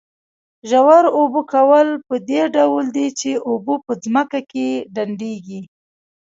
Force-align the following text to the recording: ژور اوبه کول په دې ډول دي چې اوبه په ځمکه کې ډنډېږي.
ژور 0.69 1.03
اوبه 1.17 1.41
کول 1.53 1.87
په 2.07 2.15
دې 2.29 2.41
ډول 2.55 2.85
دي 2.95 3.07
چې 3.19 3.31
اوبه 3.49 3.75
په 3.85 3.93
ځمکه 4.03 4.39
کې 4.51 4.67
ډنډېږي. 4.95 5.61